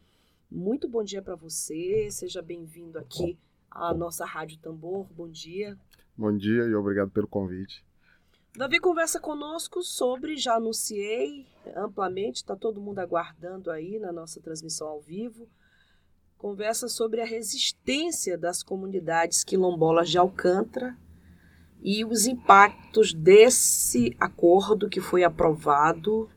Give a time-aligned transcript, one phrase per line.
[0.51, 2.09] muito bom dia para você.
[2.11, 3.39] Seja bem-vindo aqui
[3.71, 5.07] à nossa Rádio Tambor.
[5.13, 5.77] Bom dia.
[6.17, 7.85] Bom dia e obrigado pelo convite.
[8.57, 14.89] Davi conversa conosco sobre, já anunciei amplamente, está todo mundo aguardando aí na nossa transmissão
[14.89, 15.49] ao vivo.
[16.37, 20.97] Conversa sobre a resistência das comunidades quilombolas de Alcântara
[21.83, 26.29] e os impactos desse acordo que foi aprovado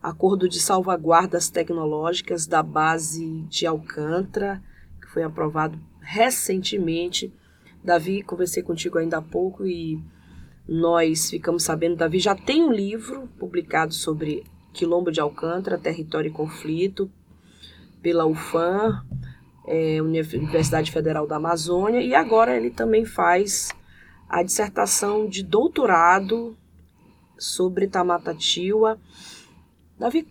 [0.00, 4.62] acordo de salvaguardas tecnológicas da base de Alcântara,
[5.00, 7.30] que foi aprovado recentemente.
[7.84, 10.02] Davi, conversei contigo ainda há pouco e
[10.66, 14.42] nós ficamos sabendo, Davi já tem um livro publicado sobre
[14.72, 17.10] Quilombo de Alcântara, Território e Conflito,
[18.00, 19.04] pela UFAM,
[19.66, 23.70] é, Universidade Federal da Amazônia, e agora ele também faz
[24.28, 26.56] a dissertação de doutorado
[27.38, 28.98] sobre Tamatatiwa.
[29.98, 30.26] Davi,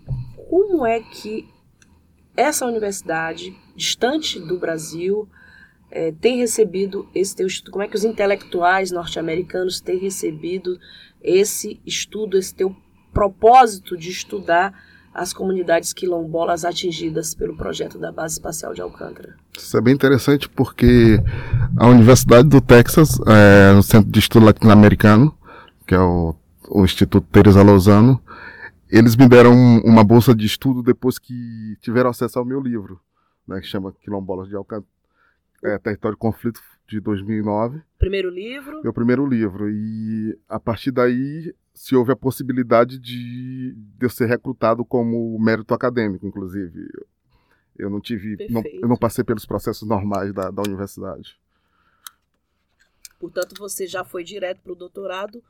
[0.50, 1.48] como é que
[2.36, 5.28] essa universidade, distante do Brasil,
[5.90, 7.72] é, tem recebido esse teu estudo?
[7.72, 10.78] Como é que os intelectuais norte-americanos têm recebido
[11.22, 12.76] esse estudo, esse teu
[13.14, 14.74] propósito de estudar
[15.14, 19.36] as comunidades quilombolas atingidas pelo projeto da Base Espacial de Alcântara?
[19.58, 21.20] Isso é bem interessante porque
[21.76, 25.36] a Universidade do Texas, é, no Centro de Estudo Latino-Americano,
[25.88, 26.36] que é o,
[26.70, 28.22] o Instituto Teresa Lozano,
[28.90, 33.00] eles me deram uma bolsa de estudo depois que tiveram acesso ao meu livro,
[33.48, 34.88] né, que chama Quilombolas de Alcântara,
[35.68, 37.82] é, Território de Conflito de 2009.
[38.00, 38.82] Primeiro livro?
[38.82, 39.70] Meu primeiro livro.
[39.70, 45.74] E a partir daí se houve a possibilidade de, de eu ser recrutado como mérito
[45.74, 46.88] acadêmico, inclusive.
[47.78, 51.40] Eu não tive, não, eu não passei pelos processos normais da, da universidade.
[53.20, 55.44] Portanto, você já foi direto para o doutorado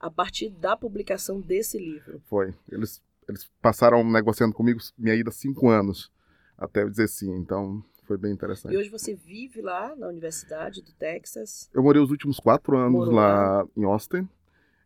[0.00, 2.22] a partir da publicação desse livro.
[2.26, 2.54] Foi.
[2.70, 6.10] Eles, eles passaram negociando comigo minha ida cinco anos
[6.56, 7.34] até eu dizer sim.
[7.34, 8.72] Então, foi bem interessante.
[8.72, 11.68] E hoje você vive lá na Universidade do Texas?
[11.74, 14.28] Eu morei os últimos quatro anos lá, em Austin.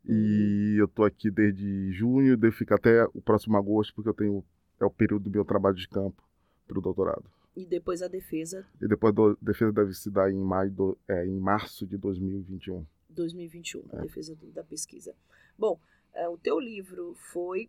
[0.08, 0.78] E uhum.
[0.78, 4.44] eu tô aqui desde junho, devo ficar até o próximo agosto, porque eu tenho
[4.80, 6.26] é o período do meu trabalho de campo
[6.66, 7.24] para o doutorado.
[7.54, 8.66] E depois a defesa?
[8.80, 12.86] E depois a defesa deve se dar em maio, do, é, em março de 2021.
[13.10, 13.98] 2021, é.
[13.98, 15.14] a defesa da pesquisa.
[15.58, 15.78] Bom,
[16.14, 17.68] é, o teu livro foi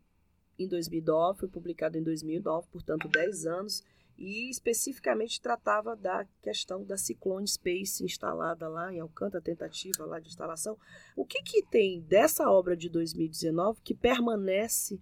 [0.57, 3.83] em 2009, foi publicado em 2009, portanto 10 anos
[4.17, 10.29] e especificamente tratava da questão da Cyclone Space instalada lá em Alcântara, tentativa lá de
[10.29, 10.77] instalação.
[11.15, 15.01] O que, que tem dessa obra de 2019 que permanece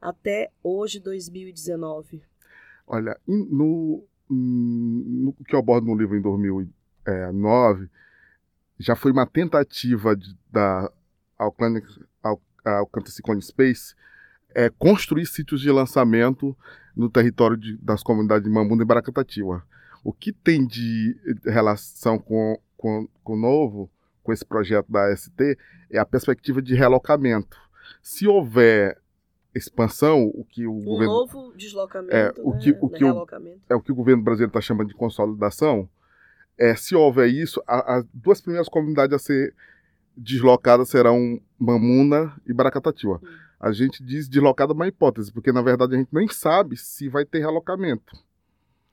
[0.00, 2.22] até hoje, 2019?
[2.86, 7.90] Olha, no, no que eu abordo no livro em 2009,
[8.78, 10.90] já foi uma tentativa de, da
[11.38, 13.94] Alcântara Cyclone Space
[14.54, 16.56] é, construir sítios de lançamento
[16.96, 19.62] no território de, das comunidades de Mambunda e Baracatatiwa.
[20.02, 23.90] O que tem de relação com, com, com o novo,
[24.22, 25.58] com esse projeto da ST,
[25.90, 27.56] é a perspectiva de relocamento.
[28.02, 28.98] Se houver
[29.54, 32.78] expansão, o que o um governo, novo deslocamento, é, o que, né?
[32.80, 33.26] o que o,
[33.68, 35.88] é o que o governo brasileiro está chamando de consolidação.
[36.56, 39.54] É, se houver isso, as duas primeiras comunidades a ser
[40.16, 43.20] deslocadas serão Mamuna e Baracatatiwa.
[43.22, 47.08] Hum a gente diz deslocada uma hipótese, porque na verdade a gente nem sabe se
[47.10, 48.16] vai ter relocamento.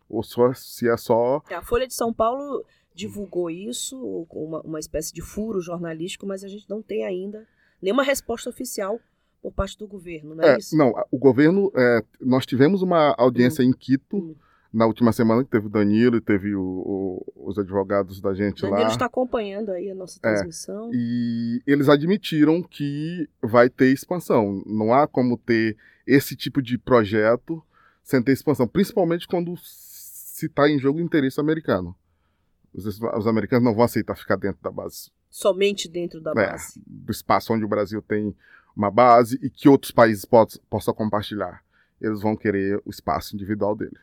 [0.10, 1.42] Ou só, se é só.
[1.50, 3.98] A Folha de São Paulo divulgou isso,
[4.30, 7.48] uma, uma espécie de furo jornalístico, mas a gente não tem ainda
[7.82, 9.00] nenhuma resposta oficial
[9.42, 10.76] por parte do governo, não é, É, isso?
[10.76, 14.36] não, o governo, é, nós tivemos uma audiência em Quito Hum.
[14.78, 18.62] Na última semana, que teve o Danilo e teve o- o- os advogados da gente
[18.62, 18.88] Danilo lá.
[18.90, 20.92] está acompanhando aí a nossa É, transmissão.
[20.94, 24.62] E eles admitiram que vai ter expansão.
[24.68, 25.76] Não há como ter
[26.06, 27.64] esse tipo de projeto
[28.04, 31.96] sem ter expansão, principalmente quando se está em jogo o interesse americano.
[32.74, 36.34] Os, os americanos não vão aceitar ficar dentro da base, Somente dentro da É.
[36.52, 36.80] base.
[36.86, 38.36] do espaço onde o Brasil tem
[38.76, 41.64] uma base e que outros países poss- possam compartilhar.
[42.00, 43.98] Eles vão querer o espaço individual dele.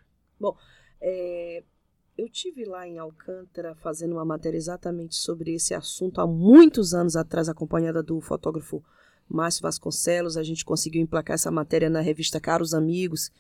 [1.01, 1.63] É,
[2.17, 7.17] eu tive lá em Alcântara fazendo uma matéria exatamente sobre esse assunto há muitos anos
[7.17, 8.83] atrás, acompanhada do fotógrafo
[9.29, 10.37] Márcio Vasconcelos.
[10.37, 13.33] A gente conseguiu emplacar essa matéria na revista Caros Amigos,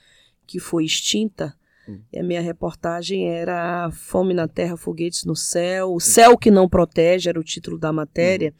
[0.46, 1.54] que foi extinta.
[1.88, 2.00] Hum.
[2.12, 5.94] E a minha reportagem era Fome na Terra, Foguetes no Céu.
[5.94, 8.52] O Céu que Não Protege era o título da matéria.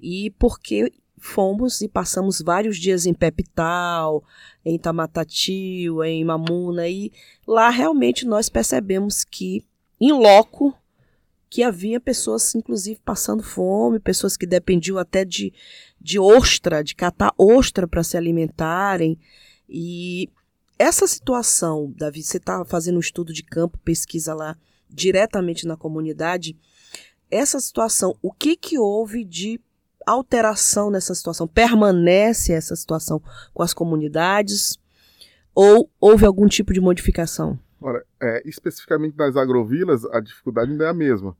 [0.00, 4.22] E porque fomos e passamos vários dias em Pepital,
[4.64, 7.12] em Tamatatiel, em Mamuna, e
[7.46, 9.64] lá realmente nós percebemos que,
[10.00, 10.74] em loco,
[11.50, 15.52] que havia pessoas, inclusive, passando fome, pessoas que dependiam até de,
[16.00, 19.18] de ostra, de catar ostra para se alimentarem.
[19.68, 20.28] E
[20.78, 24.56] essa situação, Davi, você está fazendo um estudo de campo, pesquisa lá
[24.88, 26.56] diretamente na comunidade.
[27.30, 29.60] Essa situação, o que, que houve de
[30.10, 31.46] alteração nessa situação?
[31.46, 33.22] Permanece essa situação
[33.54, 34.78] com as comunidades?
[35.54, 37.58] Ou houve algum tipo de modificação?
[37.80, 41.36] Ora, é, especificamente nas agrovilas, a dificuldade ainda é a mesma.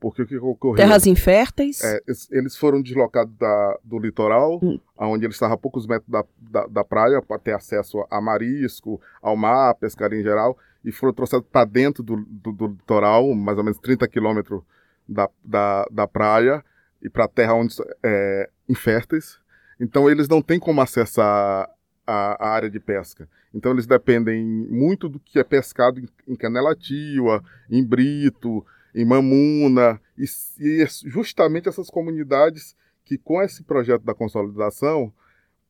[0.00, 0.76] Porque o que ocorreu?
[0.76, 1.80] Terras inférteis?
[1.82, 4.78] É, es- eles foram deslocados da- do litoral, Hum.
[4.98, 9.00] onde eles estavam a poucos metros da, da, da praia, para ter acesso a marisco,
[9.22, 13.56] ao mar, pescaria em geral, e foram trouxedos para dentro do, do, do litoral, mais
[13.56, 14.60] ou menos 30 quilômetros
[15.08, 16.64] da, da, da praia,
[17.02, 19.38] e para terra onde é, inférteis.
[19.80, 21.68] Então eles não têm como acessar
[22.06, 23.28] a, a área de pesca.
[23.52, 28.64] Então eles dependem muito do que é pescado em, em Canelativa, em Brito,
[28.94, 30.24] em Mamuna, e,
[30.60, 35.12] e é justamente essas comunidades que com esse projeto da consolidação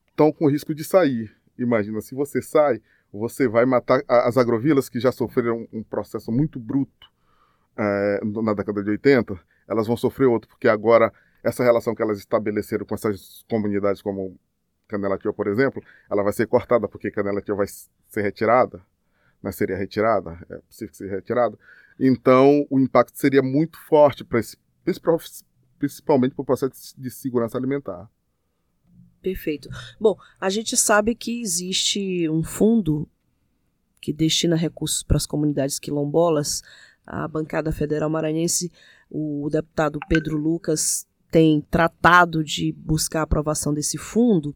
[0.09, 1.35] estão com risco de sair.
[1.59, 2.81] Imagina, se você sai,
[3.13, 7.12] você vai matar a- as agrovilas que já sofreram um processo muito bruto
[7.77, 9.39] eh, na década de 80,
[9.69, 14.39] elas vão sofrer outro, porque agora essa relação que elas estabeleceram com essas comunidades como
[14.87, 18.83] Canelativa, por exemplo, ela vai ser cortada porque Canelativa vai ser retirada,
[19.43, 21.59] né, seria retirada, é possível que seja retirada.
[21.99, 24.57] Então, o impacto seria muito forte para esse,
[25.79, 28.09] principalmente para o processo de segurança alimentar.
[29.21, 29.69] Perfeito.
[30.01, 33.09] Bom, a gente sabe que existe um fundo
[34.01, 36.63] que destina recursos para as comunidades quilombolas.
[37.07, 38.71] A bancada federal maranhense,
[39.11, 44.55] o deputado Pedro Lucas tem tratado de buscar a aprovação desse fundo.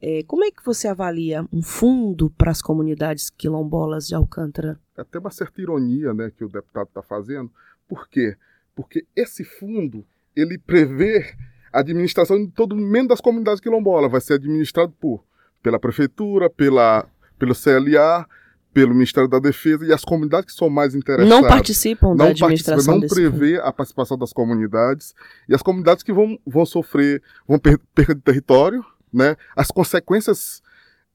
[0.00, 4.78] É, como é que você avalia um fundo para as comunidades quilombolas de Alcântara?
[4.96, 7.50] É até uma certa ironia né, que o deputado está fazendo.
[7.88, 8.36] Por quê?
[8.74, 10.04] Porque esse fundo
[10.34, 11.34] ele prevê
[11.72, 14.10] a administração de todo menos das comunidades quilombolas.
[14.10, 15.24] Vai ser administrado por,
[15.62, 17.06] pela prefeitura, pela,
[17.38, 18.26] pelo CLA,
[18.76, 21.30] pelo Ministério da Defesa e as comunidades que são mais interessadas.
[21.30, 23.38] Não participam da não administração participa, não desse fundo.
[23.38, 25.14] prevê a participação das comunidades
[25.48, 29.34] e as comunidades que vão, vão sofrer, vão per perda de território, né?
[29.56, 30.62] As consequências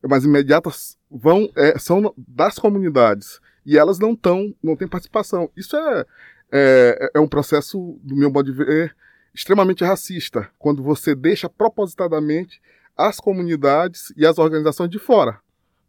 [0.04, 5.48] mais imediatas vão é, são das comunidades e elas não estão, não têm participação.
[5.56, 6.06] Isso é,
[6.52, 8.96] é é um processo do meu modo de ver
[9.36, 12.60] extremamente racista, quando você deixa propositadamente
[12.98, 15.40] as comunidades e as organizações de fora.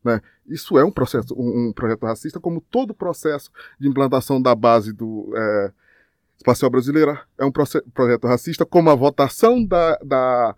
[0.04, 0.20] Né?
[0.46, 4.92] Isso é um processo, um, um projeto racista, como todo processo de implantação da base
[4.92, 5.72] do é,
[6.36, 10.56] espacial brasileira é um projeto racista, como a votação da, da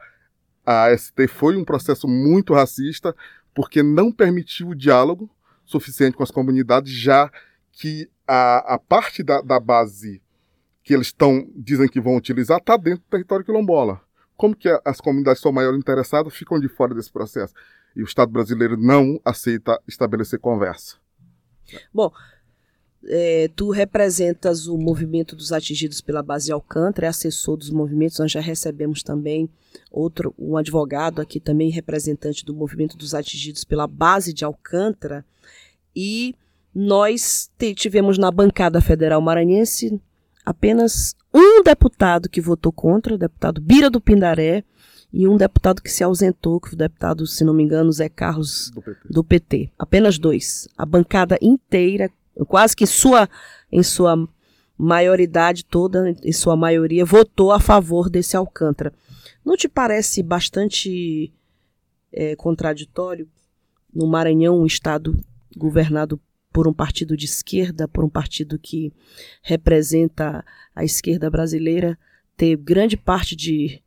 [0.64, 3.14] AST foi um processo muito racista,
[3.54, 5.30] porque não permitiu o diálogo
[5.64, 7.30] suficiente com as comunidades, já
[7.70, 10.22] que a, a parte da, da base
[10.82, 14.00] que eles estão dizem que vão utilizar está dentro do território quilombola.
[14.36, 17.54] Como que as comunidades são maior interessadas ficam de fora desse processo?
[17.94, 20.96] E o Estado brasileiro não aceita estabelecer conversa.
[23.06, 28.18] É, tu representas o movimento dos atingidos pela base Alcântara, é assessor dos movimentos.
[28.18, 29.48] Nós já recebemos também
[29.90, 35.24] outro, um advogado aqui também, representante do movimento dos atingidos pela base de Alcântara.
[35.94, 36.34] E
[36.74, 40.00] nós tivemos na bancada federal maranhense
[40.44, 44.64] apenas um deputado que votou contra, o deputado Bira do Pindaré,
[45.14, 48.08] e um deputado que se ausentou, que foi o deputado, se não me engano, Zé
[48.08, 49.08] Carlos Do PT.
[49.08, 49.72] do PT.
[49.78, 50.66] Apenas dois.
[50.76, 52.10] A bancada inteira,
[52.48, 53.28] quase que sua,
[53.70, 54.28] em sua
[54.76, 58.92] maioridade toda, em sua maioria, votou a favor desse Alcântara.
[59.44, 61.32] Não te parece bastante
[62.12, 63.28] é, contraditório
[63.94, 65.16] no Maranhão, um estado
[65.56, 66.20] governado
[66.52, 68.92] por um partido de esquerda, por um partido que
[69.42, 70.44] representa
[70.74, 71.96] a esquerda brasileira,
[72.36, 73.80] ter grande parte de,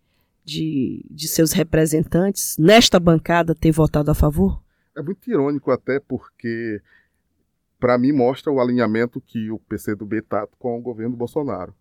[0.47, 4.63] de, de seus representantes nesta bancada ter votado a favor?
[4.95, 6.81] É muito irônico até porque,
[7.77, 11.75] para mim, mostra o alinhamento que o PCdoB está com o governo Bolsonaro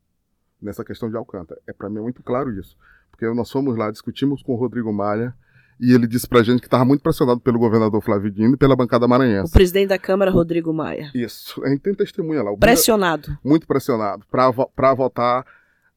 [0.61, 1.61] nessa questão de Alcântara.
[1.65, 2.77] É para mim é muito claro isso,
[3.09, 5.33] porque nós fomos lá, discutimos com o Rodrigo Maia,
[5.79, 8.75] e ele disse pra gente que estava muito pressionado pelo governador Flávio Dino e pela
[8.75, 9.51] bancada maranhense.
[9.51, 11.11] O presidente da Câmara, Rodrigo Maia.
[11.15, 12.57] Isso, a gente tem testemunha lá.
[12.57, 13.29] Pressionado.
[13.29, 15.47] Bira, muito pressionado, para votar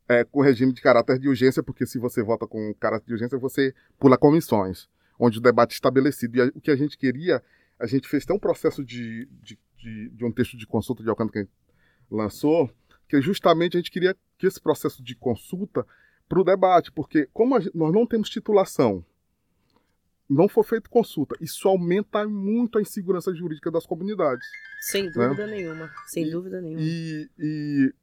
[0.10, 3.38] é, com regime de caráter de urgência, porque se você vota com caráter de urgência,
[3.38, 4.89] você pula comissões,
[5.20, 6.36] onde o debate é estabelecido.
[6.36, 7.44] E a, o que a gente queria,
[7.80, 11.10] a gente fez até um processo de, de, de, de um texto de consulta de
[11.10, 11.54] Alcântara que a gente
[12.10, 12.72] lançou,
[13.08, 15.86] que justamente a gente queria que esse processo de consulta
[16.28, 19.06] para o debate, porque como gente, nós não temos titulação,
[20.28, 21.36] não for feita consulta.
[21.42, 24.48] Isso aumenta muito a insegurança jurídica das comunidades.
[24.82, 25.12] Sem né?
[25.12, 25.56] dúvida né?
[25.56, 25.92] nenhuma.
[26.08, 26.82] Sem e, dúvida nenhuma.
[26.82, 27.94] E, e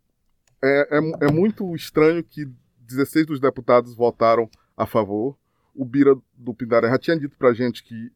[0.62, 2.46] é, é, é, muito estranho que
[2.80, 5.36] 16 dos deputados votaram a favor.
[5.74, 8.10] O Bira do Pindaré já tinha dito pra gente que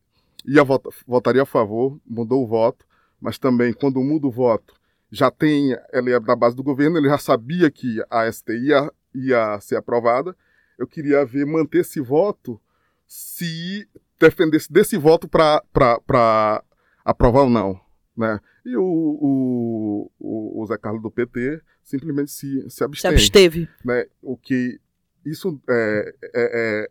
[0.44, 2.86] ia vota, votaria a favor, mudou o voto,
[3.20, 4.74] mas também quando muda o voto,
[5.10, 8.92] já tem, ele é da base do governo, ele já sabia que a ST ia,
[9.14, 10.36] ia ser aprovada.
[10.78, 12.60] Eu queria ver manter esse voto
[13.06, 16.62] se defendesse desse voto para
[17.04, 17.80] aprovar ou não.
[18.16, 18.38] Né?
[18.70, 23.18] E o, o, o, o, Zé Carlos do PT simplesmente se, se absteve.
[23.18, 23.68] Se absteve.
[23.84, 24.06] Né?
[24.22, 24.80] O que
[25.26, 26.90] isso é, é, é,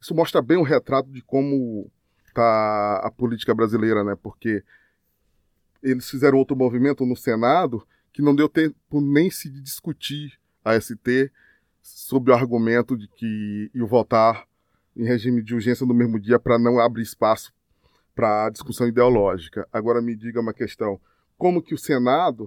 [0.00, 1.90] isso mostra bem o retrato de como
[2.32, 4.16] tá a política brasileira, né?
[4.22, 4.64] Porque
[5.82, 11.30] eles fizeram outro movimento no Senado que não deu tempo nem se discutir a ST
[11.82, 14.48] sob o argumento de que ia votar
[14.96, 17.52] em regime de urgência no mesmo dia para não abrir espaço
[18.16, 19.68] para discussão ideológica.
[19.70, 20.98] Agora me diga uma questão:
[21.36, 22.46] como que o Senado,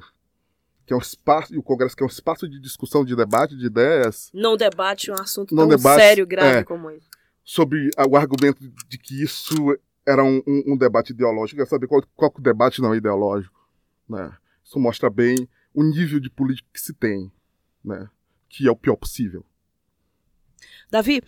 [0.85, 3.55] que é um espaço, e o Congresso, que é um espaço de discussão, de debate
[3.55, 4.31] de ideias.
[4.33, 7.07] Não debate um assunto tão debate, sério, grave é, como esse.
[7.43, 11.59] Sobre o argumento de que isso era um, um, um debate ideológico.
[11.61, 13.59] Quer saber qual, qual o debate não é ideológico?
[14.09, 14.35] Né?
[14.63, 17.31] Isso mostra bem o nível de política que se tem,
[17.85, 18.09] né?
[18.49, 19.45] que é o pior possível.
[20.89, 21.21] Davi,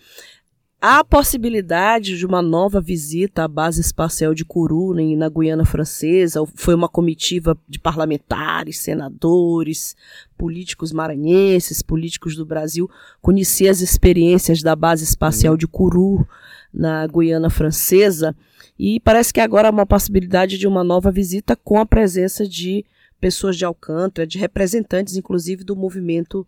[0.84, 6.42] Há a possibilidade de uma nova visita à base espacial de Kourou, na Guiana Francesa.
[6.56, 9.94] Foi uma comitiva de parlamentares, senadores,
[10.36, 16.26] políticos maranhenses, políticos do Brasil, conhecer as experiências da base espacial de Kourou,
[16.74, 18.34] na Guiana Francesa.
[18.76, 22.84] E parece que agora há uma possibilidade de uma nova visita com a presença de
[23.20, 26.44] pessoas de Alcântara, de representantes, inclusive, do movimento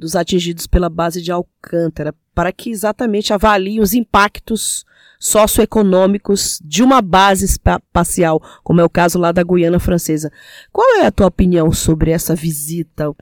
[0.00, 4.84] dos atingidos pela base de Alcântara, para que exatamente avaliem os impactos
[5.18, 10.32] socioeconômicos de uma base espacial, como é o caso lá da Guiana Francesa.
[10.72, 13.14] Qual é a tua opinião sobre essa visita?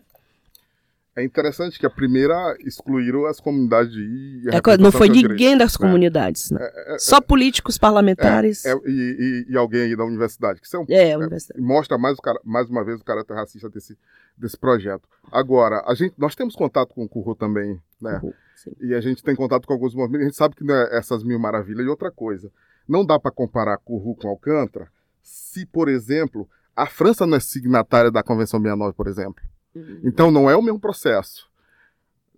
[1.19, 5.79] É interessante que a primeira excluíram as comunidades e é, Não foi ninguém das né?
[5.79, 6.61] comunidades, né?
[6.63, 8.65] É, é, Só políticos parlamentares.
[8.65, 10.61] É, é, e, e, e, alguém aí da universidade.
[10.61, 11.61] Que são, é, universidade.
[11.61, 13.99] Mostra mais, mais uma vez o caráter racista desse,
[14.37, 15.09] desse projeto.
[15.33, 18.21] Agora, a gente, nós temos contato com o Curro também, né?
[18.23, 18.33] Uhum,
[18.81, 20.23] e a gente tem contato com alguns movimentos.
[20.23, 21.85] A gente sabe que não é essas mil maravilhas.
[21.85, 22.49] E outra coisa,
[22.89, 24.89] não dá para comparar Curro com Alcântara
[25.21, 29.43] se, por exemplo, a França não é signatária da Convenção 69, por exemplo.
[29.75, 30.01] Uhum.
[30.05, 31.49] Então não é o mesmo processo.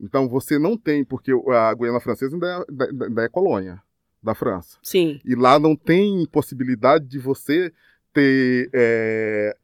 [0.00, 3.82] Então você não tem, porque a Guiana Francesa ainda é, ainda é colônia
[4.22, 4.78] da França.
[4.82, 5.20] Sim.
[5.24, 7.72] E lá não tem possibilidade de você
[8.12, 8.70] ter.
[8.72, 9.56] É,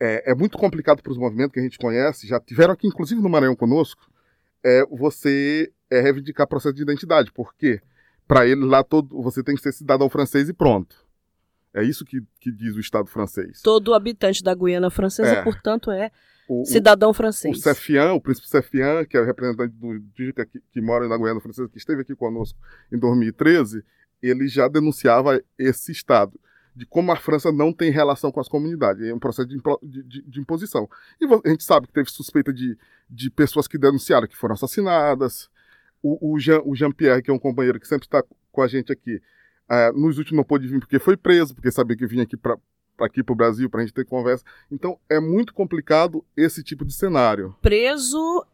[0.00, 3.20] é, é muito complicado para os movimentos que a gente conhece, já tiveram aqui, inclusive
[3.20, 4.10] no Maranhão conosco,
[4.62, 7.32] é você é, reivindicar processo de identidade.
[7.32, 7.80] Por quê?
[8.26, 11.03] Para ele lá todo, você tem que ser cidadão francês e pronto.
[11.74, 13.60] É isso que, que diz o Estado francês.
[13.60, 15.42] Todo habitante da Guiana Francesa, é.
[15.42, 16.10] portanto, é
[16.48, 17.56] o, Cidadão francês.
[17.56, 21.16] O Cefian, o príncipe Cefian, que é o representante do Dica que, que mora na
[21.16, 22.58] Guiana Francesa, que esteve aqui conosco
[22.92, 23.84] em 2013,
[24.22, 26.38] ele já denunciava esse Estado,
[26.76, 29.02] de como a França não tem relação com as comunidades.
[29.04, 30.88] É um processo de, de, de imposição.
[31.20, 32.76] E a gente sabe que teve suspeita de,
[33.08, 35.48] de pessoas que denunciaram que foram assassinadas.
[36.02, 39.20] O, o Jean-Pierre, Jean que é um companheiro que sempre está com a gente aqui,
[39.70, 42.56] uh, nos últimos não pôde vir porque foi preso, porque sabia que vinha aqui para
[43.00, 44.44] aqui para o Brasil para a gente ter conversa.
[44.70, 47.54] Então é muito complicado esse tipo de cenário.
[47.60, 48.46] Preso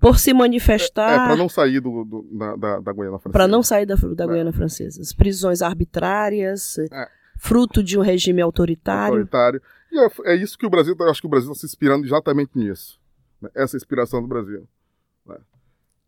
[0.00, 1.10] por se manifestar.
[1.10, 3.32] É, é para não sair do, do da, da, da, Guiana Francesa.
[3.32, 4.26] Para não sair da, da é.
[4.26, 5.00] Guiana Francesa.
[5.00, 6.78] As prisões arbitrárias.
[6.78, 7.08] É.
[7.36, 9.14] Fruto de um regime autoritário.
[9.14, 9.62] autoritário.
[9.90, 12.04] E é, é isso que o Brasil, eu acho que o Brasil está se inspirando
[12.04, 13.00] exatamente nisso.
[13.40, 13.48] né?
[13.54, 14.66] Essa inspiração do Brasil.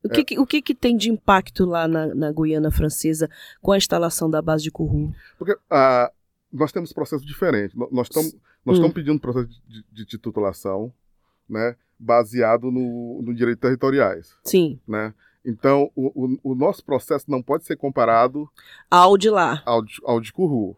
[0.04, 3.28] O, que, que- o que, que tem de impacto lá na, na Guiana Francesa
[3.60, 5.12] com a instalação da base de Kourou?
[5.38, 6.10] Porque ah,
[6.52, 7.76] nós temos processos diferentes.
[7.76, 8.90] No- Nós estamos nós Hum.
[8.92, 10.92] pedindo um processo de, de, de titulação,
[11.48, 15.12] né, baseado no, no direito territoriais, Sim, né?
[15.44, 18.48] Então, o, o, o nosso processo não pode ser comparado
[18.88, 19.60] ao de lá.
[19.66, 20.76] ao de, ao de Curru.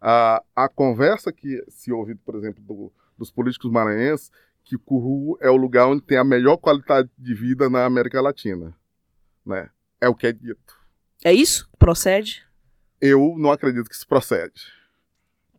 [0.00, 4.30] A, a conversa que se ouve, por exemplo, do- dos políticos maranhenses,
[4.64, 8.74] que Curru é o lugar onde tem a melhor qualidade de vida na América Latina,
[9.44, 9.70] né?
[10.00, 10.76] É o que é dito.
[11.24, 11.68] É isso?
[11.78, 12.44] Procede?
[13.00, 14.72] Eu não acredito que isso procede.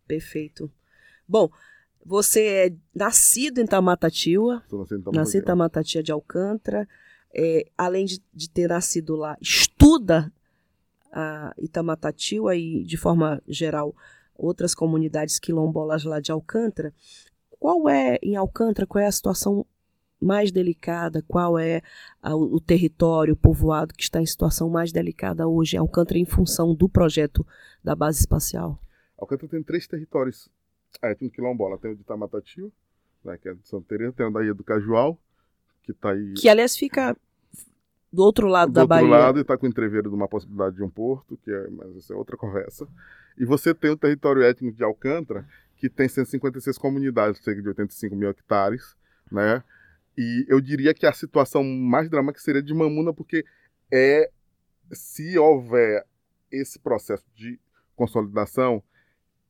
[0.08, 0.72] Perfeito.
[1.28, 1.50] Bom,
[2.06, 4.64] você é nascido em Tamatatiua,
[5.14, 5.46] nascido em.
[5.46, 6.88] Tamatatia de Alcântara,
[7.34, 10.32] é, além de, de ter nascido lá, estuda
[11.12, 13.96] a Itamatatiua e, de forma geral,
[14.36, 16.94] outras comunidades quilombolas lá de Alcântara.
[17.64, 19.66] Qual é, em Alcântara, qual é a situação
[20.20, 21.24] mais delicada?
[21.26, 21.82] Qual é
[22.22, 26.26] a- o território, o povoado que está em situação mais delicada hoje em Alcântara em
[26.26, 27.48] função do projeto
[27.82, 28.78] da base espacial?
[29.18, 30.50] Alcântara tem três territórios
[31.02, 31.78] étnicos quilombola.
[31.78, 32.70] Tem o de Itamatatiua,
[33.24, 35.18] né, que é de Santa Teresa, tem o da Ilha do Cajual,
[35.84, 37.16] que está aí Que, aliás, fica
[38.12, 39.08] do outro lado do da outro Bahia.
[39.10, 42.12] lado e está com entreveiro de uma possibilidade de um porto, que é, mas isso
[42.12, 42.86] é outra conversa.
[43.38, 45.48] E você tem o território étnico de Alcântara,
[45.84, 48.96] que tem 156 comunidades, cerca de 85 mil hectares,
[49.30, 49.62] né?
[50.18, 53.44] E eu diria que a situação mais dramática seria de Mamuna, porque
[53.92, 54.30] é
[54.94, 56.06] se houver
[56.50, 57.60] esse processo de
[57.98, 58.82] consolidação,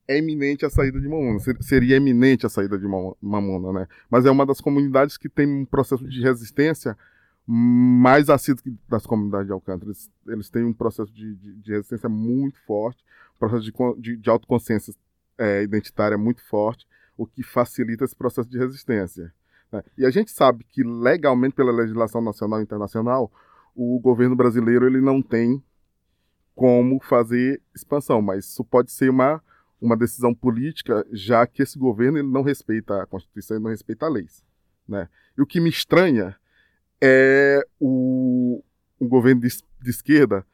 [0.08, 1.38] é iminente a saída de Mamuna.
[1.40, 3.88] Ser- Seria iminente a saída de Mamu- Mamuna, né?
[4.10, 6.98] Mas é uma das comunidades que tem um processo de resistência
[7.46, 9.86] mais assíduo que das comunidades de Alcântara.
[9.92, 13.04] Eles, eles têm um processo de, de- de resistência muito forte,
[13.38, 13.72] processo de,
[14.02, 14.92] de, de autoconsciência
[15.44, 19.34] é, identitária muito forte, o que facilita esse processo de resistência.
[19.70, 19.84] né?
[19.98, 23.30] E a gente sabe que legalmente, pela legislação nacional e internacional,
[23.76, 25.62] o governo brasileiro ele não tem
[26.56, 29.44] como fazer expansão, mas isso pode ser uma,
[29.82, 34.06] uma decisão política, já que esse governo ele não respeita a Constituição e não respeita
[34.06, 34.28] a lei.
[34.88, 35.10] Né?
[35.38, 36.38] E o que me estranha
[37.02, 38.64] é o,
[39.02, 39.50] governo de,
[39.82, 40.46] de esquerda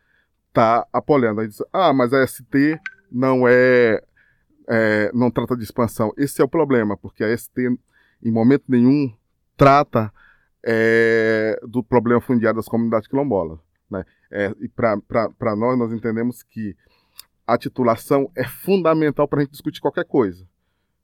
[0.52, 1.42] tá apoiando.
[1.42, 2.80] Aí diz, ah, mas a ST
[3.12, 4.02] não é,
[4.70, 6.14] é, não trata de expansão.
[6.16, 7.60] Esse é o problema, porque a ST
[8.22, 9.12] em momento nenhum
[9.58, 10.14] trata
[10.64, 13.60] é, do problema fundiário das comunidades quilombolas.
[13.90, 14.06] Né?
[14.32, 16.76] É, e para nós, nós entendemos que
[17.48, 20.48] a titulação é fundamental para a gente discutir qualquer coisa.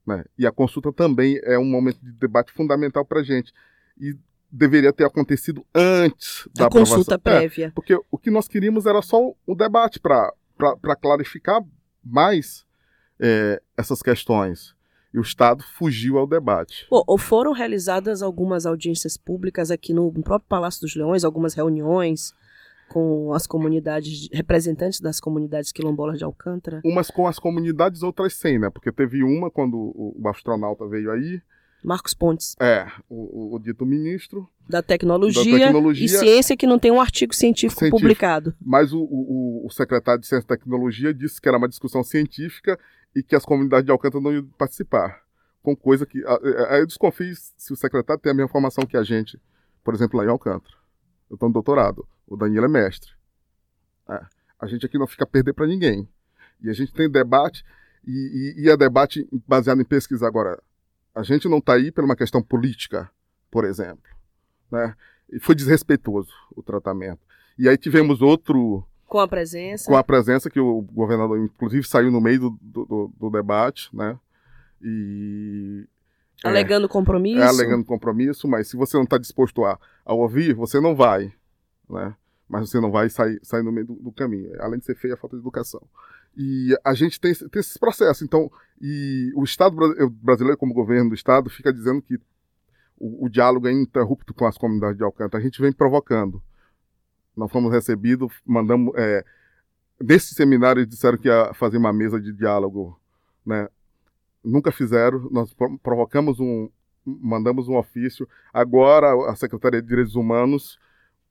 [0.06, 0.24] Né?
[0.38, 3.52] E a consulta também é um momento de debate fundamental para a gente.
[3.98, 4.16] E
[4.50, 7.38] deveria ter acontecido antes da A consulta aprovação.
[7.38, 7.72] É, prévia.
[7.74, 10.32] porque o que nós queríamos era só o debate para
[11.00, 11.60] clarificar
[12.04, 12.65] mais
[13.20, 14.74] é, essas questões.
[15.14, 16.86] E o Estado fugiu ao debate.
[16.90, 22.34] Pô, ou foram realizadas algumas audiências públicas aqui no próprio Palácio dos Leões, algumas reuniões
[22.88, 26.80] com as comunidades, representantes das comunidades quilombolas de Alcântara.
[26.84, 28.70] Umas com as comunidades, outras sem, né?
[28.70, 31.40] Porque teve uma quando o astronauta veio aí,
[31.84, 36.66] Marcos Pontes, é, o, o- o dito ministro, da tecnologia, Da tecnologia- e ciência que
[36.66, 38.00] não tem um artigo científico, Científico.
[38.00, 38.54] publicado.
[38.60, 42.78] mas o, o- o secretário de Ciência e Tecnologia disse que era uma discussão científica
[43.16, 45.22] e que as comunidades de Alcântara não iam participar.
[45.62, 46.24] Com coisa que.
[46.24, 49.40] a- a- Aí eu desconfio se o secretário tem a mesma formação que a gente,
[49.82, 50.74] por exemplo, lá em Alcântara.
[51.28, 53.10] Eu estou no doutorado, o Danilo é mestre.
[54.08, 54.20] É,
[54.58, 56.08] A gente aqui não fica a perder para ninguém.
[56.62, 57.62] E a gente tem debate,
[58.06, 60.26] e, e- e é debate baseado em pesquisa.
[60.26, 60.62] Agora,
[61.14, 63.10] a gente não está aí por uma questão política,
[63.50, 64.10] por exemplo.
[64.70, 64.94] Né?
[65.30, 67.20] E foi desrespeitoso o tratamento.
[67.58, 69.86] E aí tivemos outro, Com a presença.
[69.90, 74.18] com a presença que o governador, inclusive, saiu no meio do, do, do- debate, né?
[74.82, 75.84] E.
[76.44, 77.40] é, Alegando compromisso.
[77.40, 81.32] é, alegando compromisso, mas se você não está disposto a, a ouvir, você não vai,
[81.88, 82.14] né?
[82.48, 84.50] Mas você não vai sair, sair no meio do, do caminho.
[84.62, 85.82] Além de ser feia, a falta de educação.
[86.36, 88.22] E a gente tem, esse- tem esses processos.
[88.22, 88.50] Então,
[88.80, 92.16] e o Estado bra- brasileiro, como governo do Estado, fica dizendo que
[92.98, 95.42] o, o diálogo é ininterrupto com as comunidades de Alcântara.
[95.42, 96.40] A gente vem provocando.
[97.36, 98.94] Nós fomos recebidos, mandamos.
[98.96, 99.24] É,
[100.00, 102.98] nesse seminário, eles disseram que ia fazer uma mesa de diálogo,
[103.44, 103.68] né?
[104.42, 105.28] Nunca fizeram.
[105.30, 106.70] Nós pro- provocamos um.
[107.04, 108.28] Mandamos um ofício.
[108.52, 110.78] Agora, a Secretaria de Direitos Humanos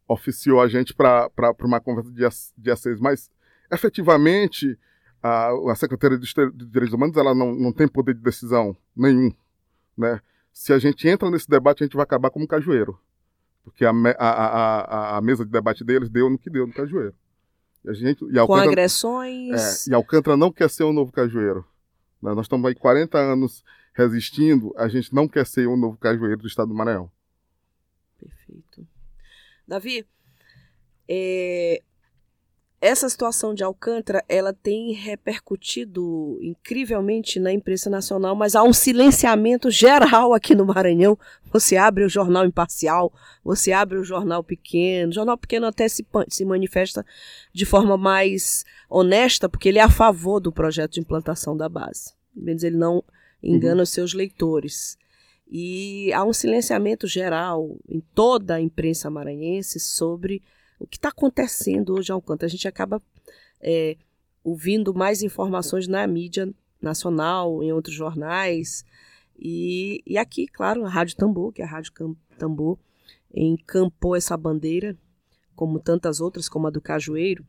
[0.07, 1.29] oficiou a gente para
[1.63, 2.99] uma conversa dia, dia 6.
[2.99, 3.29] Mas,
[3.71, 4.77] efetivamente,
[5.21, 9.33] a, a Secretaria de de Direitos Humanos ela não, não tem poder de decisão nenhum.
[9.97, 10.21] Né?
[10.53, 12.97] Se a gente entra nesse debate, a gente vai acabar como cajueiro.
[13.65, 17.13] Porque a, a, a, a, mesa de debate deles deu no que deu no cajueiro.
[17.83, 19.87] E, a gente, e Com Alcântara, agressões.
[19.87, 21.65] é, e Alcântara não quer ser um novo cajueiro.
[22.21, 22.33] Né?
[22.33, 26.47] Nós estamos aí 40 anos resistindo, a gente não quer ser o novo cajueiro do
[26.47, 27.11] estado do Maranhão.
[28.19, 28.87] Perfeito.
[29.67, 30.05] Davi,
[31.09, 31.81] é,
[32.85, 39.71] essa situação de Alcântara, ela tem repercutido incrivelmente na imprensa nacional, mas há um silenciamento
[39.71, 41.17] geral aqui no Maranhão.
[41.51, 43.11] Você abre o jornal imparcial,
[43.43, 45.09] você abre o jornal pequeno.
[45.09, 47.03] O jornal pequeno até se, se manifesta
[47.51, 52.13] de forma mais honesta, porque ele é a favor do projeto de implantação da base.
[52.35, 53.03] Menos ele não
[53.41, 53.83] engana uhum.
[53.83, 54.95] os seus leitores.
[55.49, 60.43] E há um silenciamento geral em toda a imprensa maranhense sobre
[60.79, 62.47] o que está acontecendo hoje em Alcântara.
[62.47, 63.01] A gente acaba
[63.61, 63.97] é,
[64.43, 68.85] ouvindo mais informações na mídia nacional, em outros jornais.
[69.37, 71.93] E, e aqui, claro, a Rádio Tambor, que é a Rádio
[72.37, 72.77] Tambor,
[73.33, 74.95] encampou essa bandeira,
[75.55, 77.45] como tantas outras, como a do Cajueiro.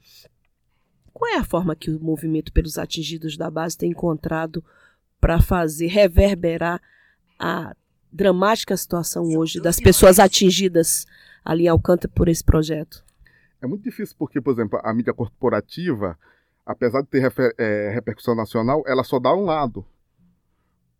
[1.12, 4.64] Qual é a forma que o movimento pelos atingidos da base tem encontrado
[5.20, 6.80] para fazer reverberar
[7.38, 7.74] a
[8.12, 11.06] dramática situação hoje das pessoas atingidas
[11.44, 13.05] ali em Alcântara por esse projeto?
[13.60, 16.18] É muito difícil porque, por exemplo, a mídia corporativa,
[16.64, 19.84] apesar de ter refer, é, repercussão nacional, ela só dá um lado.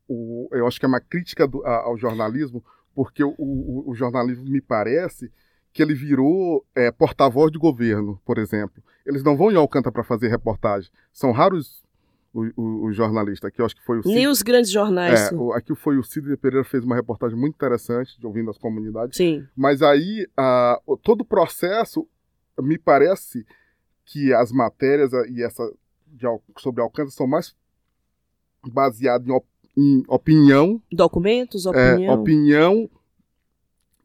[0.09, 2.65] O, eu acho que é uma crítica do, a, ao jornalismo,
[2.95, 5.31] porque o, o, o, jornalismo me parece
[5.73, 8.83] que ele virou é, porta-voz de governo, por exemplo.
[9.05, 10.91] Eles não vão em Alcântara para fazer reportagem.
[11.13, 11.85] São raros
[12.57, 13.49] os jornalistas.
[13.49, 14.15] Aqui eu acho que foi o Cid...
[14.15, 15.33] Nem os grandes jornais.
[15.33, 19.17] É, aqui foi o Cid Pereira fez uma reportagem muito interessante de ouvindo as comunidades.
[19.17, 19.47] Sim.
[19.57, 20.29] Mas aí
[21.03, 22.07] todo o processo
[22.61, 23.47] me parece
[24.05, 25.63] que as matérias e essa
[26.07, 26.27] de,
[26.59, 27.55] sobre Alcântara são mais
[28.65, 30.83] baseadas em, op, em opinião.
[30.91, 32.05] Documentos, opinião.
[32.05, 32.91] É, opinião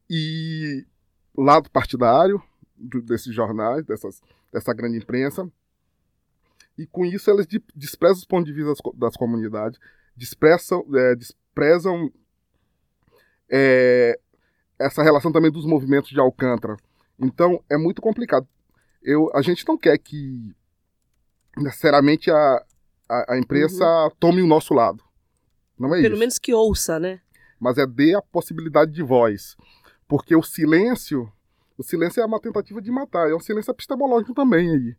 [0.10, 0.86] e
[1.38, 2.42] lado partidário
[2.76, 5.50] do, desses jornais, dessas, dessa grande imprensa.
[6.78, 9.80] E com isso elas desprezam os pontos de vista das, das comunidades,
[10.16, 12.12] desprezam, é, desprezam
[13.50, 14.20] é,
[14.80, 16.76] essa relação também dos movimentos de Alcântara.
[17.22, 18.48] Então é muito complicado.
[19.02, 20.56] Eu, a gente não quer que
[21.58, 22.66] necessariamente a,
[23.10, 24.12] a, a imprensa uhum.
[24.20, 25.04] tome o nosso lado.
[25.78, 26.20] Não é Pelo isso.
[26.20, 27.22] menos que ouça, né?
[27.60, 29.56] Mas é dê a possibilidade de voz.
[30.08, 31.32] Porque o silêncio,
[31.78, 34.96] o silêncio é uma tentativa de matar, é um silêncio epistemológico também aí.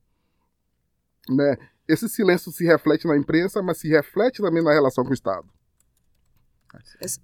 [1.28, 1.56] Né?
[1.88, 5.48] Esse silêncio se reflete na imprensa, mas se reflete também na relação com o Estado.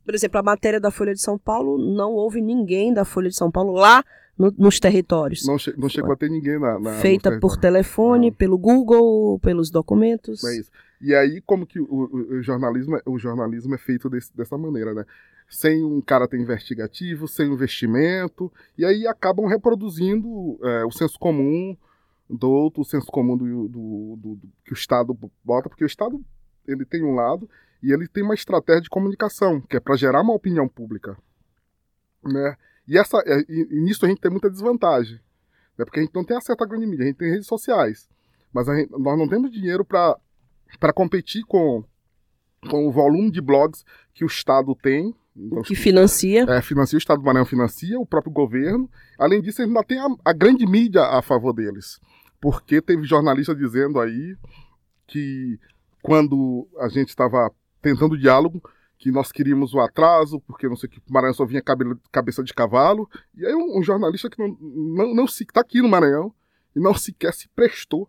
[0.05, 3.37] Por exemplo, a matéria da Folha de São Paulo, não houve ninguém da Folha de
[3.37, 4.05] São Paulo lá
[4.39, 5.47] no, nos territórios.
[5.47, 6.79] Não, che não chegou a ter ninguém na.
[6.79, 8.37] na Feita por telefone, não.
[8.37, 10.45] pelo Google, pelos documentos.
[10.45, 10.71] É isso.
[11.01, 14.57] E aí, como que o, o, o jornalismo, é, o jornalismo é feito desse, dessa
[14.57, 15.05] maneira, né?
[15.49, 21.75] Sem um caráter investigativo, sem investimento, e aí acabam reproduzindo é, o senso comum
[22.29, 25.87] do outro, o senso comum do, do, do, do, que o Estado bota, porque o
[25.87, 26.21] Estado
[26.67, 27.49] ele tem um lado
[27.83, 31.17] e ele tem uma estratégia de comunicação, que é para gerar uma opinião pública.
[32.25, 32.57] Né?
[32.87, 35.21] E, essa, é, e, e, nisso a gente tem muita desvantagem.
[35.77, 35.85] Né?
[35.85, 38.09] Porque a gente não tem acesso à grande mídia, a gente tem redes sociais.
[38.53, 41.85] Mas gente, nós não temos dinheiro para competir com,
[42.69, 45.15] com o volume de blogs que o Estado tem.
[45.37, 46.45] Então, que financia.
[46.49, 48.91] É, financia, o Estado do Maranhão financia, o próprio governo.
[49.17, 52.01] Além disso, ainda tem a, a grande mídia a favor deles.
[52.41, 54.37] Porque teve jornalista dizendo aí
[55.07, 55.61] que
[56.03, 58.63] quando a gente estava tentando diálogo,
[58.99, 61.63] que nós queríamos o atraso, porque não sei o que, o Maranhão só vinha
[62.11, 63.09] cabeça de cavalo.
[63.35, 66.35] E aí um, um jornalista que não, não, não se está aqui no Maranhão
[66.75, 68.09] e não sequer se prestou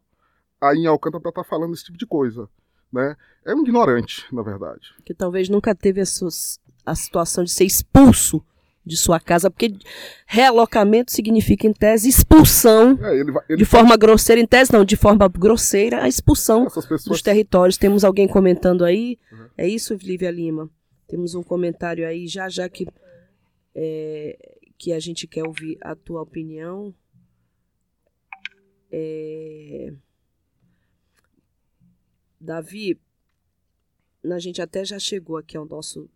[0.60, 2.50] aí em Alcântara para estar tá falando esse tipo de coisa.
[2.92, 3.16] Né?
[3.46, 4.94] É um ignorante, na verdade.
[5.06, 8.44] Que talvez nunca teve a, suas, a situação de ser expulso
[8.86, 9.76] de sua casa, porque
[10.26, 14.84] realocamento significa, em tese, expulsão é, ele vai, ele de forma grosseira, em tese não,
[14.84, 17.04] de forma grosseira, a expulsão pessoas...
[17.04, 17.78] dos territórios.
[17.78, 19.18] Temos alguém comentando aí?
[19.32, 19.48] Uhum.
[19.58, 20.70] É isso, Lívia Lima?
[21.08, 22.88] Temos um comentário aí, já já que,
[23.76, 26.94] é, que a gente quer ouvir a tua opinião.
[28.92, 29.94] É...
[32.40, 33.00] Davi,
[34.24, 36.10] a gente até já chegou aqui ao nosso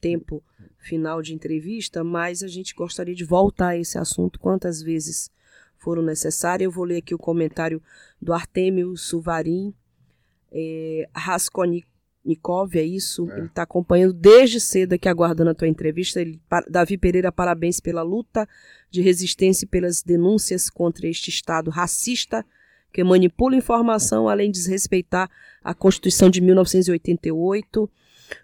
[0.00, 0.42] tempo
[0.78, 5.30] final de entrevista, mas a gente gostaria de voltar a esse assunto quantas vezes
[5.76, 6.64] foram necessárias.
[6.66, 7.82] Eu vou ler aqui o comentário
[8.20, 9.74] do Artemio Suvarim,
[10.52, 11.86] é, Raskolnik
[12.24, 13.30] Nikov, é isso?
[13.30, 13.38] É.
[13.38, 16.20] Ele está acompanhando desde cedo aqui, aguardando a tua entrevista.
[16.20, 18.48] Ele, Davi Pereira, parabéns pela luta
[18.90, 22.44] de resistência e pelas denúncias contra este Estado racista
[22.92, 25.30] que manipula informação além de desrespeitar
[25.62, 27.90] a Constituição de 1988.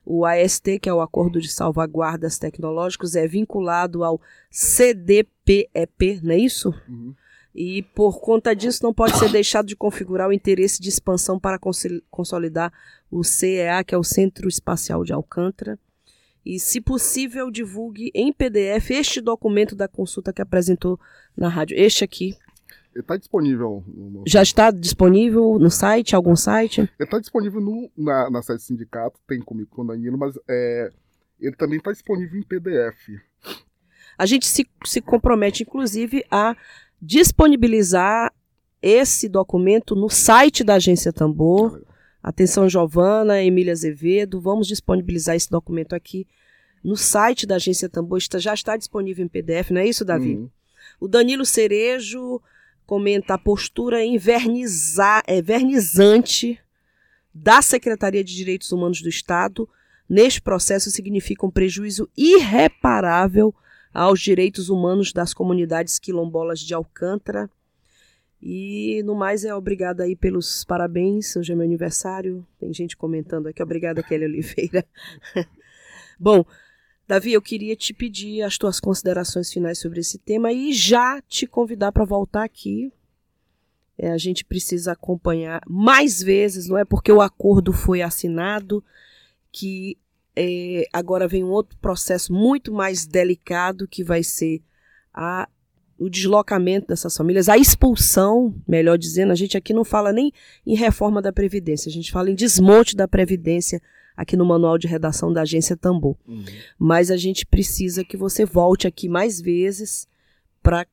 [0.05, 4.21] O AST, que é o Acordo de Salvaguardas Tecnológicos, é vinculado ao
[4.51, 6.75] CDPEP, não é isso?
[6.89, 7.15] Uhum.
[7.55, 11.59] E por conta disso, não pode ser deixado de configurar o interesse de expansão para
[12.11, 12.73] consolidar
[13.09, 15.79] o CEA, que é o Centro Espacial de Alcântara.
[16.45, 20.99] E, se possível, divulgue em PDF este documento da consulta que apresentou
[21.37, 21.79] na rádio.
[21.79, 22.37] Este aqui.
[22.95, 23.83] Está disponível.
[23.87, 24.25] No...
[24.27, 26.89] Já está disponível no site, algum site?
[26.99, 30.91] Está disponível no, na, na site do sindicato, tem comigo com o Danilo, mas é,
[31.41, 33.21] ele também está disponível em PDF.
[34.17, 36.57] A gente se, se compromete, inclusive, a
[37.01, 38.33] disponibilizar
[38.81, 41.83] esse documento no site da Agência Tambor.
[42.23, 46.27] Atenção, Giovana, Emília Azevedo, vamos disponibilizar esse documento aqui
[46.83, 48.19] no site da Agência Tambor.
[48.19, 50.37] Está, já está disponível em PDF, não é isso, Davi?
[50.37, 50.51] Uhum.
[51.01, 52.41] O Danilo Cerejo
[52.87, 55.43] comenta a postura envernizar, é,
[57.33, 59.69] da Secretaria de Direitos Humanos do Estado
[60.09, 63.55] neste processo significa um prejuízo irreparável
[63.93, 67.49] aos direitos humanos das comunidades quilombolas de Alcântara.
[68.43, 72.47] E no mais é obrigada aí pelos parabéns, hoje é meu aniversário.
[72.59, 74.85] Tem gente comentando aqui, obrigada Kelly Oliveira.
[76.21, 76.45] Bom,
[77.07, 81.47] Davi, eu queria te pedir as tuas considerações finais sobre esse tema e já te
[81.47, 82.93] convidar para voltar aqui.
[83.97, 88.83] É, a gente precisa acompanhar mais vezes, não é porque o acordo foi assinado
[89.53, 89.97] que
[90.35, 94.61] é, agora vem um outro processo muito mais delicado que vai ser
[95.13, 95.49] a,
[95.99, 100.33] o deslocamento dessas famílias, a expulsão, melhor dizendo, a gente aqui não fala nem
[100.67, 103.81] em reforma da Previdência, a gente fala em desmonte da Previdência
[104.17, 106.17] aqui no manual de redação da agência Tambor.
[106.27, 106.45] Uhum.
[106.79, 110.09] Mas a gente precisa que você volte aqui mais vezes
[110.63, 110.87] para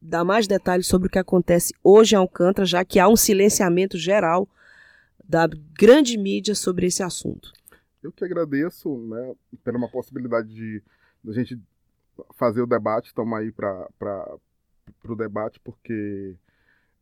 [0.00, 3.98] dar mais detalhes sobre o que acontece hoje em Alcântara, já que há um silenciamento
[3.98, 4.48] geral
[5.28, 7.52] da grande mídia sobre esse assunto.
[8.02, 10.82] Eu que agradeço, né, pela uma possibilidade de,
[11.24, 11.60] de a gente
[12.34, 13.88] fazer o debate, estamos aí para
[15.04, 16.36] o debate, porque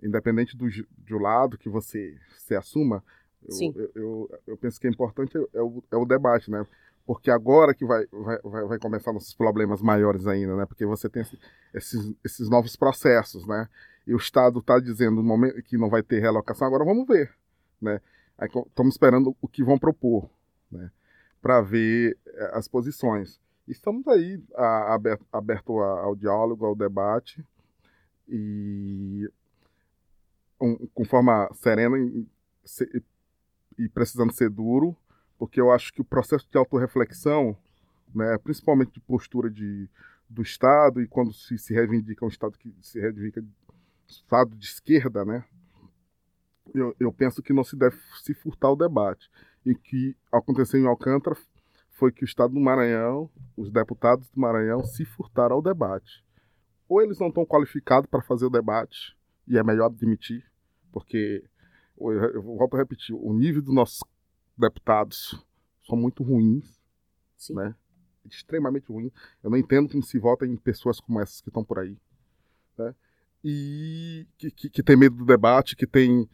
[0.02, 0.66] independente do,
[0.98, 3.02] do lado que você se assuma,
[3.42, 6.66] eu, eu, eu, eu, penso que é importante é o, é o debate, né?
[7.06, 10.66] Porque agora que vai, vai, vai começar nossos problemas maiores ainda, né?
[10.66, 11.24] Porque você tem
[11.72, 13.68] esses, esses novos processos, né?
[14.06, 17.32] E o Estado está dizendo no momento que não vai ter realocação, agora vamos ver,
[17.80, 18.00] né?
[18.40, 20.28] Estamos esperando o que vão propor
[20.70, 20.90] né,
[21.40, 23.40] para ver eh, as posições.
[23.68, 27.44] Estamos aí a, aberto, aberto ao diálogo, ao debate
[28.28, 29.28] e
[30.60, 32.26] um, com forma serena e,
[33.78, 34.96] e, precisando ser duro,
[35.38, 37.56] porque eu acho que o processo de autorreflexão,
[38.14, 39.88] né, principalmente de postura de,
[40.30, 43.44] do Estado e quando se, se reivindica um Estado que se reivindica
[44.06, 45.44] Estado de esquerda, né,
[46.72, 49.28] eu, eu penso que não se deve se furtar o debate
[49.64, 51.36] e que aconteceu em Alcântara
[51.96, 56.24] foi que o Estado do Maranhão, os deputados do Maranhão, se furtaram ao debate.
[56.88, 59.16] Ou eles não estão qualificados para fazer o debate,
[59.48, 60.44] e é melhor admitir,
[60.92, 61.42] porque,
[61.98, 64.00] eu volto a repetir, o nível dos nossos
[64.56, 65.42] deputados
[65.84, 66.80] são muito ruins,
[67.36, 67.54] Sim.
[67.54, 67.74] né?
[68.24, 69.10] extremamente ruim.
[69.42, 71.96] Eu não entendo como se vota em pessoas como essas que estão por aí.
[72.76, 72.94] Né?
[73.44, 76.28] E que, que, que tem medo do debate, que tem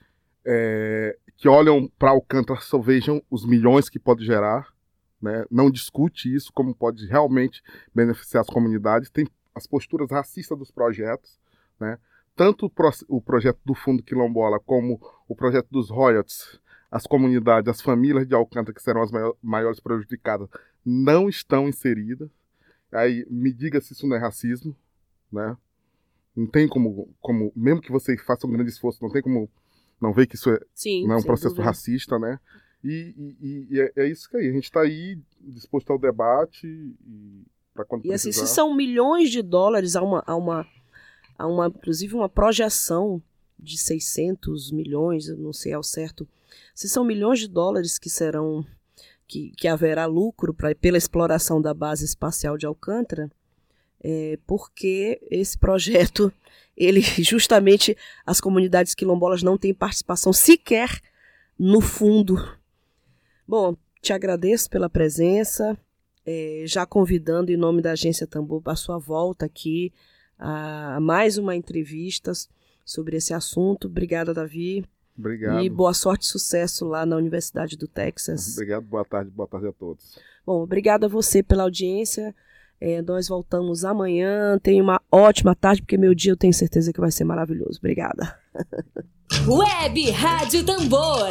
[0.44, 4.71] é, que olham para Alcântara só vejam os milhões que pode gerar,
[5.22, 5.44] né?
[5.50, 7.62] não discute isso como pode realmente
[7.94, 11.38] beneficiar as comunidades, tem as posturas racistas dos projetos,
[11.78, 11.98] né?
[12.34, 17.68] tanto o, pro, o projeto do Fundo Quilombola como o projeto dos royalties, as comunidades,
[17.68, 20.48] as famílias de Alcântara, que serão as maiores prejudicadas,
[20.84, 22.28] não estão inseridas.
[22.90, 24.76] Aí me diga se isso não é racismo,
[25.32, 25.56] né?
[26.36, 29.50] Não tem como, como mesmo que você faça um grande esforço, não tem como
[30.02, 31.64] não vê que isso é, Sim, não é um processo dúvida.
[31.64, 32.40] racista, né?
[32.84, 36.66] E, e, e é, é, isso que aí, a gente está aí disposto ao debate
[36.66, 37.42] e
[37.72, 40.66] para quando E assim, se são milhões de dólares, há uma, há uma,
[41.38, 43.22] há uma, inclusive uma projeção
[43.58, 46.28] de 600 milhões, não sei ao certo,
[46.74, 48.66] se são milhões de dólares que serão,
[49.26, 53.30] que, que haverá lucro pra, pela exploração da base espacial de Alcântara,
[54.02, 56.32] é, porque esse projeto
[56.76, 61.00] ele justamente as comunidades quilombolas não têm participação sequer
[61.58, 62.36] no fundo.
[63.46, 65.76] Bom, te agradeço pela presença,
[66.24, 69.92] é, já convidando em nome da Agência Tambor para a sua volta aqui
[70.38, 72.32] a mais uma entrevista
[72.84, 73.86] sobre esse assunto.
[73.86, 74.84] Obrigada, Davi.
[75.16, 75.60] Obrigado.
[75.60, 78.54] E boa sorte e sucesso lá na Universidade do Texas.
[78.54, 80.18] Obrigado, boa tarde, boa tarde a todos.
[80.44, 82.34] Bom, obrigada a você pela audiência.
[82.80, 84.58] É, nós voltamos amanhã.
[84.60, 87.78] Tenha uma ótima tarde, porque meu dia eu tenho certeza que vai ser maravilhoso.
[87.78, 88.36] Obrigada.
[89.46, 91.30] Web Rádio Tambor.